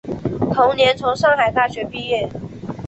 [0.51, 2.27] 同年从上海大学毕业。